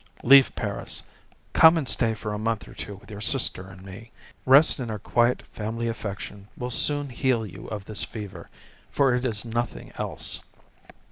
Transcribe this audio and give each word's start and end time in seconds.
Leave 0.23 0.51
Paris. 0.55 1.03
Come 1.53 1.77
and 1.77 1.87
stay 1.87 2.15
for 2.15 2.33
a 2.33 2.39
month 2.39 2.67
or 2.67 2.73
two 2.73 2.95
with 2.95 3.11
your 3.11 3.21
sister 3.21 3.67
and 3.69 3.83
me. 3.83 4.09
Rest 4.47 4.79
in 4.79 4.89
our 4.89 4.97
quiet 4.97 5.43
family 5.45 5.87
affection 5.87 6.47
will 6.57 6.71
soon 6.71 7.09
heal 7.09 7.45
you 7.45 7.67
of 7.67 7.85
this 7.85 8.03
fever, 8.03 8.49
for 8.89 9.13
it 9.13 9.23
is 9.25 9.45
nothing 9.45 9.91
else. 9.99 10.39